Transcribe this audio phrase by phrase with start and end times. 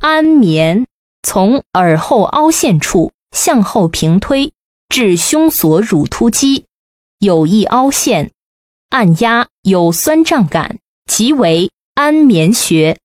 [0.00, 0.86] 安眠
[1.22, 4.54] 从耳后凹陷处向后平推
[4.88, 6.64] 至胸锁乳突肌。
[7.18, 8.30] 有一凹陷
[8.88, 12.98] 按压有酸胀感即为安眠穴。